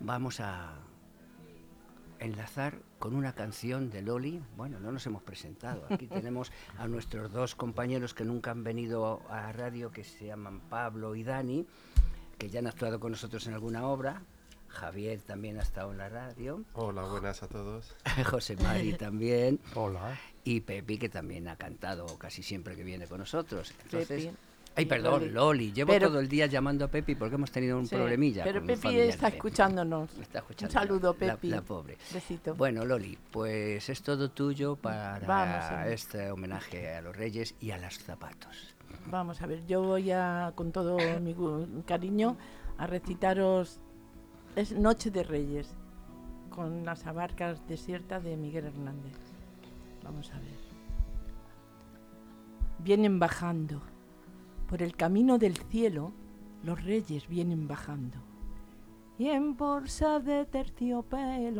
vamos 0.00 0.40
a 0.40 0.76
enlazar 2.20 2.78
con 2.98 3.14
una 3.14 3.34
canción 3.34 3.90
de 3.90 4.00
Loli. 4.00 4.42
Bueno, 4.56 4.80
no 4.80 4.90
nos 4.90 5.06
hemos 5.06 5.22
presentado. 5.22 5.86
Aquí 5.90 6.06
tenemos 6.08 6.52
a 6.78 6.88
nuestros 6.88 7.30
dos 7.30 7.54
compañeros 7.54 8.14
que 8.14 8.24
nunca 8.24 8.50
han 8.50 8.64
venido 8.64 9.20
a 9.28 9.52
radio, 9.52 9.90
que 9.90 10.04
se 10.04 10.24
llaman 10.24 10.60
Pablo 10.70 11.14
y 11.14 11.22
Dani, 11.22 11.66
que 12.38 12.48
ya 12.48 12.60
han 12.60 12.66
actuado 12.66 12.98
con 12.98 13.12
nosotros 13.12 13.46
en 13.46 13.52
alguna 13.52 13.86
obra. 13.86 14.22
Javier 14.74 15.20
también 15.22 15.58
ha 15.58 15.62
estado 15.62 15.92
en 15.92 15.98
la 15.98 16.08
radio. 16.08 16.62
Hola, 16.74 17.02
buenas 17.04 17.42
a 17.42 17.48
todos. 17.48 17.94
José 18.26 18.56
Mari 18.56 18.92
también. 18.98 19.60
Hola. 19.74 20.18
Y 20.44 20.60
Pepi, 20.60 20.98
que 20.98 21.08
también 21.08 21.48
ha 21.48 21.56
cantado 21.56 22.06
casi 22.18 22.42
siempre 22.42 22.76
que 22.76 22.84
viene 22.84 23.06
con 23.06 23.18
nosotros. 23.18 23.72
Entonces, 23.84 24.26
Pepi. 24.26 24.36
Ay, 24.76 24.86
perdón, 24.86 25.20
Loli. 25.20 25.30
Loli. 25.32 25.72
Llevo 25.72 25.92
Pero- 25.92 26.08
todo 26.08 26.18
el 26.20 26.28
día 26.28 26.46
llamando 26.46 26.84
a 26.84 26.88
Pepi 26.88 27.14
porque 27.14 27.36
hemos 27.36 27.50
tenido 27.52 27.78
un 27.78 27.86
Sí, 27.86 27.94
problemilla. 27.94 28.42
Pero 28.42 28.58
con 28.58 28.66
Pepi 28.66 28.80
familiar 28.82 29.06
está 29.08 29.26
Pepi. 29.28 29.36
escuchándonos. 29.36 30.10
Está 30.20 30.38
escuchando. 30.40 30.66
Un 30.66 30.72
saludo, 30.72 31.14
Pepi. 31.14 31.48
La, 31.48 31.62
pobre. 31.62 31.96
Besito. 32.12 32.54
Bueno, 32.56 32.84
Loli, 32.84 33.16
pues 33.30 33.88
es 33.88 34.02
todo 34.02 34.30
tuyo 34.32 34.74
para 34.74 35.20
Vamos, 35.20 35.86
este 35.92 36.30
homenaje 36.32 36.92
a 36.94 37.00
los 37.02 37.16
reyes 37.16 37.54
y 37.60 37.70
a 37.70 37.78
los 37.78 37.98
zapatos. 38.00 38.74
Vamos 39.06 39.40
a 39.42 39.46
ver, 39.46 39.64
yo 39.66 39.82
voy 39.82 40.10
a, 40.10 40.52
con 40.56 40.72
todo 40.72 40.96
mi 41.20 41.34
cariño, 41.86 42.36
a 42.78 42.86
recitaros 42.88 43.78
es 44.56 44.72
Noche 44.72 45.10
de 45.10 45.22
Reyes, 45.24 45.74
con 46.50 46.84
las 46.84 47.06
abarcas 47.06 47.66
desiertas 47.66 48.22
de 48.22 48.36
Miguel 48.36 48.66
Hernández. 48.66 49.18
Vamos 50.02 50.30
a 50.32 50.38
ver. 50.38 50.58
Vienen 52.78 53.18
bajando. 53.18 53.80
Por 54.68 54.82
el 54.82 54.94
camino 54.96 55.38
del 55.38 55.56
cielo, 55.56 56.12
los 56.62 56.84
reyes 56.84 57.26
vienen 57.28 57.66
bajando. 57.66 58.18
Y 59.18 59.28
en 59.28 59.56
bolsa 59.56 60.20
de 60.20 60.44
terciopelo, 60.46 61.56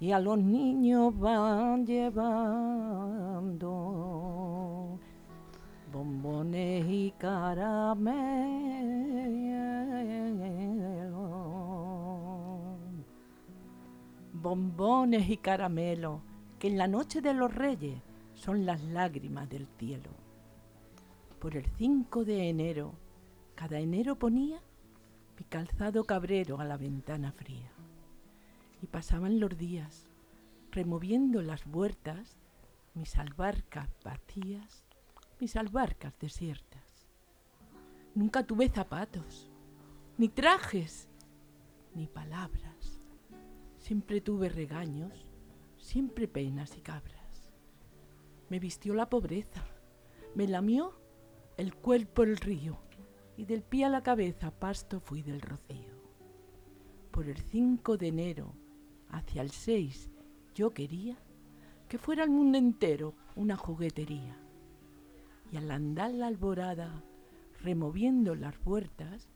y 0.00 0.12
a 0.12 0.18
los 0.18 0.38
niños 0.38 1.18
van 1.18 1.86
llevando 1.86 2.42
bombones 5.92 6.84
y 6.88 7.12
caramelo. 7.18 8.02
Bombones 14.42 15.30
y 15.30 15.36
caramelo, 15.36 16.20
que 16.58 16.66
en 16.66 16.76
la 16.76 16.88
noche 16.88 17.20
de 17.20 17.32
los 17.32 17.54
reyes 17.54 18.02
son 18.34 18.66
las 18.66 18.82
lágrimas 18.82 19.48
del 19.48 19.68
cielo. 19.78 20.10
Por 21.38 21.56
el 21.56 21.64
5 21.76 22.24
de 22.24 22.48
enero, 22.48 22.92
cada 23.54 23.78
enero 23.78 24.18
ponía 24.18 24.60
mi 25.38 25.44
calzado 25.44 26.02
cabrero 26.04 26.58
a 26.58 26.64
la 26.64 26.76
ventana 26.76 27.30
fría. 27.30 27.70
Y 28.82 28.86
pasaban 28.88 29.38
los 29.38 29.56
días, 29.56 30.08
removiendo 30.72 31.40
las 31.40 31.64
huertas, 31.66 32.36
mis 32.94 33.16
albarcas 33.18 33.90
vacías, 34.04 34.84
mis 35.38 35.54
albarcas 35.54 36.18
desiertas. 36.18 37.06
Nunca 38.16 38.44
tuve 38.44 38.68
zapatos, 38.68 39.52
ni 40.18 40.28
trajes, 40.28 41.08
ni 41.94 42.08
palabras. 42.08 43.01
Siempre 43.82 44.20
tuve 44.20 44.48
regaños, 44.48 45.28
siempre 45.76 46.28
penas 46.28 46.78
y 46.78 46.82
cabras. 46.82 47.52
Me 48.48 48.60
vistió 48.60 48.94
la 48.94 49.10
pobreza, 49.10 49.64
me 50.36 50.46
lamió 50.46 50.94
el 51.56 51.74
cuerpo 51.74 52.22
el 52.22 52.36
río, 52.36 52.78
y 53.36 53.44
del 53.44 53.64
pie 53.64 53.86
a 53.86 53.88
la 53.88 54.04
cabeza 54.04 54.52
pasto 54.52 55.00
fui 55.00 55.22
del 55.22 55.40
rocío. 55.40 55.96
Por 57.10 57.26
el 57.26 57.38
5 57.38 57.96
de 57.96 58.06
enero, 58.06 58.54
hacia 59.08 59.42
el 59.42 59.50
6, 59.50 60.12
yo 60.54 60.70
quería 60.70 61.18
que 61.88 61.98
fuera 61.98 62.22
el 62.22 62.30
mundo 62.30 62.58
entero 62.58 63.14
una 63.34 63.56
juguetería. 63.56 64.36
Y 65.50 65.56
al 65.56 65.68
andar 65.72 66.12
la 66.12 66.28
alborada, 66.28 67.02
removiendo 67.60 68.36
las 68.36 68.56
puertas, 68.58 69.28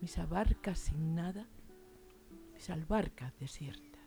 mis 0.00 0.16
abarcas 0.16 0.78
sin 0.78 1.16
nada, 1.16 1.48
albarcas 2.70 3.36
desiertas. 3.38 4.02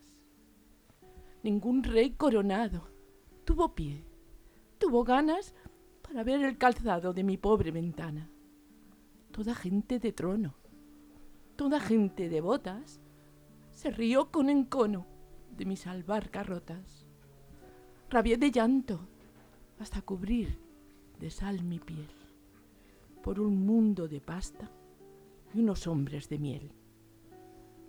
Ningún 1.44 1.84
rey 1.84 2.12
coronado 2.12 2.90
tuvo 3.46 3.76
pie, 3.76 4.04
tuvo 4.78 5.04
ganas 5.04 5.54
para 6.02 6.24
ver 6.24 6.44
el 6.44 6.58
calzado 6.58 7.14
de 7.14 7.24
mi 7.24 7.38
pobre 7.38 7.72
ventana. 7.72 8.30
Toda 9.32 9.56
gente 9.56 10.00
de 10.00 10.12
trono, 10.12 10.56
toda 11.56 11.80
gente 11.80 12.30
de 12.30 12.42
botas, 12.42 13.00
se 13.72 13.92
rió 13.92 14.32
con 14.32 14.50
encono 14.50 15.06
de 15.56 15.66
mis 15.66 15.86
albarcas 15.88 16.48
rotas. 16.48 17.06
Rabié 18.10 18.38
de 18.38 18.52
llanto 18.52 19.00
hasta 19.80 20.02
cubrir 20.02 20.60
de 21.20 21.30
sal 21.30 21.64
mi 21.64 21.80
piel 21.80 22.08
por 23.24 23.40
un 23.40 23.66
mundo 23.66 24.08
de 24.08 24.22
pasta 24.22 24.72
y 25.54 25.60
unos 25.60 25.86
hombres 25.88 26.30
de 26.30 26.40
miel. 26.40 26.72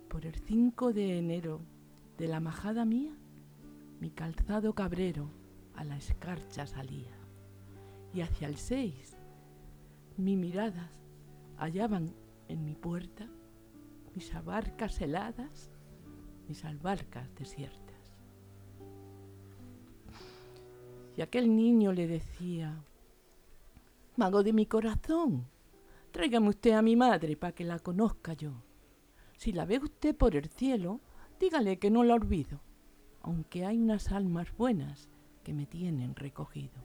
Por 0.09 0.25
el 0.25 0.33
5 0.33 0.91
de 0.91 1.19
enero 1.19 1.61
de 2.17 2.27
la 2.27 2.39
majada 2.39 2.83
mía, 2.83 3.15
mi 3.99 4.09
calzado 4.09 4.73
cabrero 4.73 5.29
a 5.75 5.83
la 5.83 5.97
escarcha 5.97 6.65
salía. 6.65 7.15
Y 8.11 8.21
hacia 8.21 8.47
el 8.47 8.57
6, 8.57 9.15
mi 10.17 10.35
miradas 10.35 10.89
hallaban 11.57 12.15
en 12.47 12.65
mi 12.65 12.73
puerta 12.73 13.29
mis 14.15 14.33
abarcas 14.33 14.99
heladas, 14.99 15.69
mis 16.47 16.65
albarcas 16.65 17.33
desiertas. 17.35 18.17
Y 21.15 21.21
aquel 21.21 21.55
niño 21.55 21.93
le 21.93 22.07
decía, 22.07 22.83
Mago 24.15 24.41
de 24.41 24.53
mi 24.53 24.65
corazón, 24.65 25.45
tráigame 26.11 26.49
usted 26.49 26.71
a 26.71 26.81
mi 26.81 26.95
madre 26.95 27.37
para 27.37 27.53
que 27.53 27.63
la 27.63 27.77
conozca 27.77 28.33
yo. 28.33 28.68
Si 29.39 29.53
la 29.53 29.63
ve 29.63 29.79
usted 29.79 30.15
por 30.17 30.35
el 30.35 30.49
cielo, 30.49 30.99
dígale 31.39 31.79
que 31.79 31.89
no 31.89 32.03
la 32.03 32.15
olvido, 32.15 32.59
aunque 33.21 33.65
hay 33.65 33.77
unas 33.77 34.11
almas 34.11 34.53
buenas 34.57 35.07
que 35.45 35.53
me 35.53 35.65
tienen 35.65 36.13
recogido. 36.13 36.83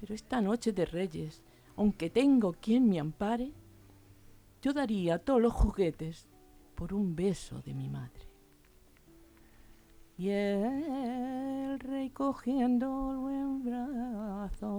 Pero 0.00 0.14
esta 0.14 0.40
noche 0.40 0.72
de 0.72 0.86
reyes, 0.86 1.42
aunque 1.76 2.08
tengo 2.08 2.54
quien 2.54 2.88
me 2.88 2.98
ampare, 2.98 3.52
yo 4.62 4.72
daría 4.72 5.18
todos 5.18 5.42
los 5.42 5.52
juguetes 5.52 6.26
por 6.74 6.94
un 6.94 7.14
beso 7.14 7.60
de 7.60 7.74
mi 7.74 7.90
madre. 7.90 8.26
Y 10.16 10.30
el 10.30 11.78
rey 11.80 12.08
cogiéndolo 12.08 13.28
en 13.28 13.62
brazo, 13.62 14.72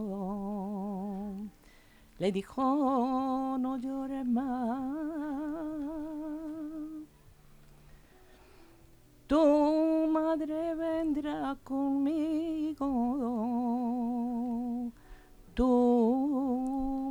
le 2.18 2.32
dijo, 2.32 3.58
no 3.60 3.78
llores 3.78 4.26
más. 4.26 5.67
Tu 9.28 10.08
madre 10.08 10.74
vendrá 10.76 11.58
conmigo, 11.66 12.88
tu 15.54 15.68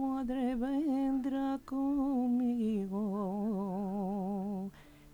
madre 0.01 0.55
vendrá 0.55 1.61
conmigo, 1.67 3.03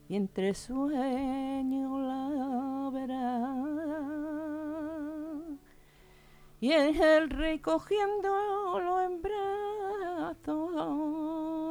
y 0.08 0.14
entre 0.14 0.54
sueños 0.54 2.00
la 2.02 2.90
verá. 2.92 3.52
Y 6.60 6.70
el 6.70 7.30
rey 7.30 7.58
cogiéndolo 7.58 9.00
en 9.00 9.20
brazos 9.22 10.70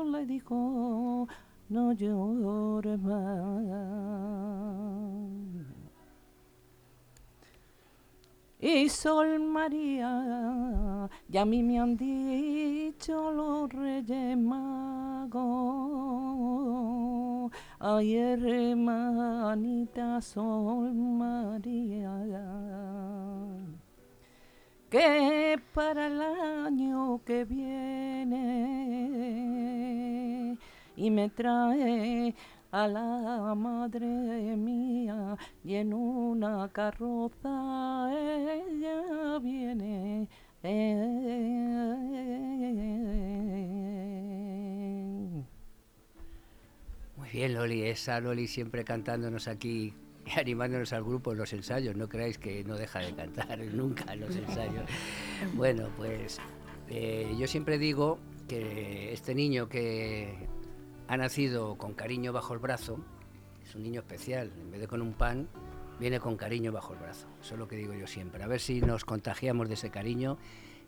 le 0.07 0.25
dijo, 0.25 1.25
no 1.69 1.93
llores 1.93 2.99
más. 2.99 4.80
Y 8.61 8.89
Sol 8.89 9.39
María, 9.39 11.09
ya 11.27 11.41
a 11.41 11.45
mí 11.45 11.63
me 11.63 11.79
han 11.79 11.97
dicho 11.97 13.31
los 13.31 13.73
reyes 13.73 14.37
magos, 14.37 15.41
ay 17.79 18.17
hermanita 18.17 20.21
Sol 20.21 20.93
María 20.93 22.11
que 24.91 25.59
para 25.73 26.05
el 26.07 26.21
año 26.21 27.21
que 27.25 27.45
viene 27.45 28.37
y 30.97 31.09
me 31.09 31.29
trae 31.29 32.35
a 32.71 32.87
la 32.87 33.53
madre 33.55 34.55
mía 34.55 35.37
y 35.63 35.75
en 35.75 35.93
una 35.93 36.69
carroza 36.69 38.09
ella 38.11 39.39
viene. 39.39 40.27
Muy 47.17 47.29
bien, 47.31 47.53
Loli, 47.53 47.83
esa 47.83 48.19
Loli 48.19 48.47
siempre 48.47 48.83
cantándonos 48.83 49.47
aquí 49.47 49.93
animándonos 50.37 50.93
al 50.93 51.03
grupo 51.03 51.31
en 51.33 51.39
los 51.39 51.51
ensayos. 51.53 51.95
No 51.95 52.07
creáis 52.07 52.37
que 52.37 52.63
no 52.63 52.75
deja 52.75 52.99
de 52.99 53.13
cantar 53.13 53.59
nunca 53.73 54.13
en 54.13 54.21
los 54.21 54.35
ensayos. 54.35 54.85
Bueno, 55.55 55.89
pues 55.97 56.39
eh, 56.89 57.35
yo 57.37 57.47
siempre 57.47 57.77
digo 57.77 58.19
que 58.47 59.11
este 59.13 59.35
niño 59.35 59.67
que 59.67 60.47
ha 61.07 61.17
nacido 61.17 61.77
con 61.77 61.93
cariño 61.93 62.33
bajo 62.33 62.53
el 62.53 62.59
brazo 62.59 63.03
es 63.63 63.75
un 63.75 63.83
niño 63.83 64.01
especial. 64.01 64.51
En 64.59 64.71
vez 64.71 64.81
de 64.81 64.87
con 64.87 65.01
un 65.01 65.13
pan, 65.13 65.47
viene 65.99 66.19
con 66.19 66.35
cariño 66.35 66.71
bajo 66.71 66.93
el 66.93 66.99
brazo. 66.99 67.27
Eso 67.41 67.53
es 67.53 67.59
lo 67.59 67.67
que 67.67 67.75
digo 67.75 67.93
yo 67.93 68.07
siempre. 68.07 68.43
A 68.43 68.47
ver 68.47 68.59
si 68.59 68.81
nos 68.81 69.05
contagiamos 69.05 69.67
de 69.67 69.75
ese 69.75 69.89
cariño 69.89 70.37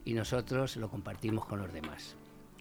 y 0.05 0.13
nosotros 0.13 0.75
lo 0.77 0.89
compartimos 0.89 1.45
con 1.45 1.59
los 1.59 1.71
demás. 1.71 2.15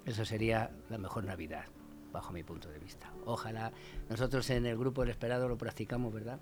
Eso 0.05 0.25
sería 0.25 0.71
la 0.91 0.99
mejor 0.99 1.25
Navidad, 1.25 1.65
bajo 2.13 2.33
mi 2.33 2.43
punto 2.43 2.69
de 2.69 2.79
vista. 2.79 3.13
Ojalá 3.25 3.73
nosotros 4.09 4.49
en 4.51 4.67
el 4.67 4.77
grupo 4.77 5.03
El 5.03 5.11
Esperado 5.11 5.49
lo 5.49 5.59
practicamos, 5.59 6.13
¿verdad? 6.13 6.39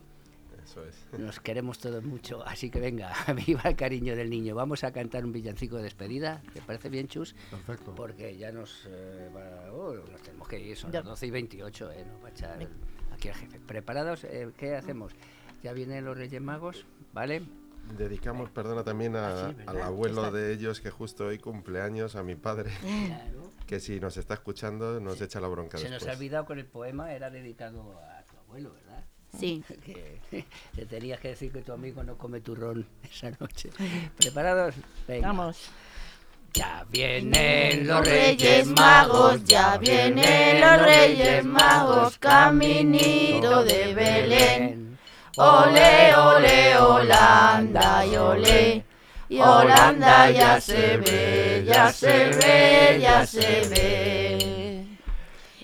Eso 0.65 0.85
es. 0.85 1.07
Nos 1.19 1.41
queremos 1.41 1.79
todos 1.79 2.03
mucho, 2.05 2.47
así 2.47 2.71
que 2.71 2.81
venga, 2.81 3.13
viva 3.47 3.63
el 3.65 3.77
cariño 3.77 4.15
del 4.17 4.31
niño. 4.31 4.55
Vamos 4.55 4.85
a 4.85 4.93
cantar 4.93 5.25
un 5.25 5.33
villancico 5.33 5.77
de 5.77 5.85
despedida, 5.85 6.43
¿te 6.53 6.61
parece 6.63 6.89
bien, 6.89 7.09
Chus? 7.09 7.35
Perfecto. 7.51 7.95
Porque 7.95 8.37
ya 8.37 8.53
nos, 8.53 8.87
eh, 8.89 9.31
va- 9.35 9.73
oh, 9.73 9.95
nos 9.95 10.23
tenemos 10.23 10.49
que 10.49 10.59
ir, 10.61 10.77
son 10.77 10.93
Ya. 10.93 11.01
las 11.01 11.09
12 11.09 11.27
y 11.27 11.31
28, 11.31 11.93
¿eh? 11.93 12.05
Nos 12.07 12.23
va 12.23 12.29
a 12.29 12.31
echar 12.31 12.59
aquí 13.13 13.29
el 13.29 13.35
jefe. 13.35 13.61
¿Preparados? 13.61 14.25
Eh, 14.25 14.51
¿Qué 14.57 14.75
hacemos? 14.77 15.13
Ya 15.63 15.73
vienen 15.73 16.05
los 16.05 16.17
Reyes 16.17 16.41
Magos, 16.41 16.87
¿vale? 17.13 17.43
Dedicamos, 17.97 18.51
perdona, 18.51 18.85
también 18.85 19.17
a- 19.17 19.49
Ah, 19.49 19.55
al 19.67 19.81
abuelo 19.83 20.25
Está- 20.27 20.37
de 20.37 20.53
ellos 20.53 20.81
que 20.81 20.91
justo 20.91 21.27
hoy 21.27 21.39
cumpleaños, 21.39 22.15
a 22.15 22.23
mi 22.23 22.37
padre, 22.37 22.71
Claro. 23.07 23.51
que 23.67 23.81
si 23.81 23.99
nos 23.99 24.17
está 24.17 24.35
escuchando 24.35 25.01
nos 25.01 25.21
echa 25.21 25.41
la 25.41 25.49
bronca 25.49 25.77
Se 25.79 25.91
nos 25.91 26.07
ha 26.07 26.13
olvidado 26.13 26.45
con 26.45 26.59
el 26.59 26.67
poema, 26.67 27.13
era 27.13 27.31
dedicado 27.31 27.99
a 27.99 28.23
tu 28.25 28.37
abuelo, 28.37 28.73
¿verdad? 28.75 29.05
Sí. 29.39 29.63
Que 30.31 30.45
te 30.77 30.87
tenías 30.87 31.19
que 31.19 31.29
decir 31.29 31.51
que 31.51 31.63
tu 31.63 31.73
amigo 31.73 32.05
no 32.05 32.17
come 32.17 32.41
turrón 32.41 32.87
esa 33.03 33.31
noche. 33.41 33.71
¿Preparados? 34.17 34.77
Venga. 35.09 35.27
Vamos. 35.27 35.71
Ya 36.53 36.85
vienen 36.91 37.87
Los 37.87 38.07
Reyes 38.07 38.67
Magos, 38.67 39.45
ya 39.45 39.77
vienen 39.79 40.61
los 40.61 40.83
Reyes 40.83 41.45
Magos, 41.45 42.19
caminito 42.19 43.65
de 43.65 43.95
Belén. 43.95 44.99
Ole, 45.37 46.15
ole, 46.17 46.77
Holanda 46.77 48.05
y 48.05 48.17
ole. 48.17 48.85
Y 49.29 49.41
Holanda 49.41 50.31
ya 50.31 50.61
se 50.61 50.97
ve, 50.97 51.65
ya 51.65 51.93
se 51.93 52.31
ve, 52.31 52.99
ya 53.01 53.25
se 53.25 53.69
ve. 53.69 54.60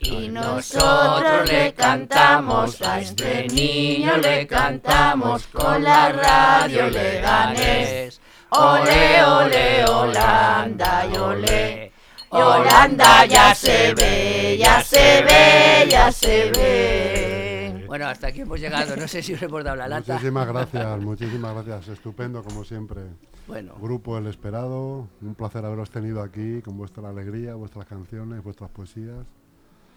Y 0.00 0.28
nosotros 0.28 1.48
le 1.48 1.72
cantamos 1.74 2.80
a 2.82 3.00
este 3.00 3.48
niño, 3.48 4.16
le 4.18 4.46
cantamos 4.46 5.46
con 5.48 5.82
la 5.82 6.12
radio 6.12 6.88
Leganés. 6.90 8.20
Ole, 8.50 9.24
ole, 9.24 9.84
Holanda 9.86 11.06
y 11.12 11.16
ole. 11.16 11.92
Holanda 12.28 13.24
ya 13.26 13.54
se 13.54 13.94
ve, 13.94 14.56
ya 14.58 14.82
se 14.82 15.22
ve, 15.22 15.88
ya 15.90 16.12
se 16.12 16.50
ve. 16.50 17.84
Bueno, 17.86 18.06
hasta 18.06 18.28
aquí 18.28 18.42
hemos 18.42 18.60
llegado. 18.60 18.96
No 18.96 19.08
sé 19.08 19.22
si 19.22 19.34
os 19.34 19.42
hemos 19.42 19.64
dado 19.64 19.76
la 19.76 19.88
lata. 19.88 20.12
Muchísimas 20.12 20.46
gracias, 20.46 21.00
muchísimas 21.00 21.54
gracias. 21.54 21.88
Estupendo, 21.88 22.42
como 22.42 22.64
siempre. 22.64 23.02
Bueno, 23.46 23.74
Grupo 23.80 24.18
El 24.18 24.26
Esperado, 24.26 25.08
un 25.22 25.34
placer 25.34 25.64
haberos 25.64 25.90
tenido 25.90 26.20
aquí 26.20 26.60
con 26.62 26.76
vuestra 26.76 27.08
alegría, 27.08 27.54
vuestras 27.54 27.86
canciones, 27.86 28.42
vuestras 28.42 28.70
poesías. 28.70 29.24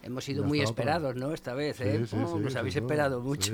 Hemos 0.03 0.23
sido 0.23 0.43
muy 0.43 0.62
esperados, 0.62 1.15
¿no? 1.15 1.33
Esta 1.33 1.53
vez, 1.53 1.79
¿eh? 1.81 1.99
Sí, 1.99 2.07
sí, 2.07 2.15
Oh, 2.23 2.38
sí, 2.38 2.43
nos 2.43 2.55
habéis 2.55 2.75
esperado 2.75 3.21
mucho. 3.21 3.53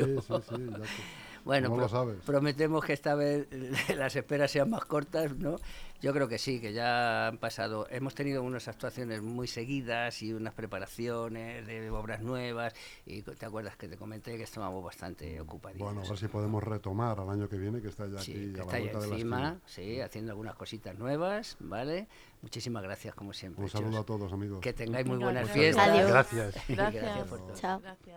Bueno, 1.45 1.69
¿Cómo 1.69 1.81
lo 1.81 1.87
pro- 1.87 1.97
sabes? 1.99 2.17
prometemos 2.25 2.83
que 2.83 2.91
esta 2.93 3.15
vez 3.15 3.47
las 3.95 4.15
esperas 4.15 4.51
sean 4.51 4.69
más 4.69 4.83
cortas, 4.85 5.35
¿no? 5.37 5.55
Yo 6.01 6.11
creo 6.13 6.27
que 6.27 6.37
sí, 6.37 6.59
que 6.59 6.73
ya 6.73 7.27
han 7.27 7.37
pasado. 7.37 7.87
Hemos 7.89 8.13
tenido 8.13 8.43
unas 8.43 8.67
actuaciones 8.67 9.21
muy 9.21 9.47
seguidas 9.47 10.21
y 10.21 10.33
unas 10.33 10.53
preparaciones 10.53 11.65
de 11.65 11.89
obras 11.89 12.21
nuevas. 12.21 12.73
Y 13.05 13.21
te 13.21 13.45
acuerdas 13.45 13.75
que 13.77 13.87
te 13.87 13.95
comenté 13.97 14.35
que 14.37 14.43
estábamos 14.43 14.83
bastante 14.83 15.39
ocupadillos. 15.39 15.85
Bueno, 15.87 16.01
a 16.05 16.09
ver 16.09 16.17
si 16.17 16.27
podemos 16.27 16.61
retomar 16.63 17.19
al 17.19 17.29
año 17.29 17.47
que 17.47 17.57
viene, 17.57 17.81
que 17.81 17.87
está 17.87 18.07
ya 18.07 18.19
Sí, 18.19 18.31
aquí 18.33 18.53
que 18.53 18.61
a 18.61 18.65
la 18.65 18.77
está 18.77 18.99
ya 18.99 19.05
encima, 19.07 19.59
sí, 19.65 20.01
haciendo 20.01 20.31
algunas 20.33 20.55
cositas 20.55 20.97
nuevas, 20.99 21.55
¿vale? 21.59 22.07
Muchísimas 22.41 22.83
gracias, 22.83 23.15
como 23.15 23.33
siempre. 23.33 23.63
Un 23.63 23.69
saludo 23.69 23.99
a 23.99 24.03
todos, 24.03 24.31
amigos. 24.33 24.59
Que 24.61 24.73
tengáis 24.73 25.07
muy 25.07 25.17
buenas 25.17 25.45
gracias. 25.45 25.57
fiestas. 25.75 25.87
Adiós. 25.87 26.09
Gracias. 26.09 26.53
Gracias 26.67 27.03
Gracias. 27.03 27.27
por 27.27 27.39
todo. 27.39 27.55
Chao. 27.55 27.79
Gracias. 27.79 28.13